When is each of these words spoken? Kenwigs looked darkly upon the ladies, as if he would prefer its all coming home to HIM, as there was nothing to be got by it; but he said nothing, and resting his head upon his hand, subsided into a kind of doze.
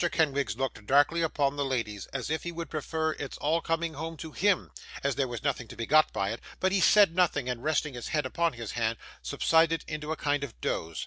Kenwigs 0.11 0.57
looked 0.57 0.83
darkly 0.87 1.21
upon 1.21 1.55
the 1.57 1.63
ladies, 1.63 2.07
as 2.07 2.31
if 2.31 2.41
he 2.41 2.51
would 2.51 2.71
prefer 2.71 3.11
its 3.11 3.37
all 3.37 3.61
coming 3.61 3.93
home 3.93 4.17
to 4.17 4.31
HIM, 4.31 4.71
as 5.03 5.13
there 5.13 5.27
was 5.27 5.43
nothing 5.43 5.67
to 5.67 5.75
be 5.75 5.85
got 5.85 6.11
by 6.11 6.31
it; 6.31 6.41
but 6.59 6.71
he 6.71 6.81
said 6.81 7.13
nothing, 7.15 7.47
and 7.47 7.63
resting 7.63 7.93
his 7.93 8.07
head 8.07 8.25
upon 8.25 8.53
his 8.53 8.71
hand, 8.71 8.97
subsided 9.21 9.83
into 9.87 10.11
a 10.11 10.15
kind 10.17 10.43
of 10.43 10.59
doze. 10.59 10.99